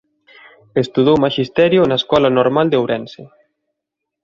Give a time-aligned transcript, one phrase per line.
[0.83, 3.21] Estudou maxisterio na Escola Normal de Ourense.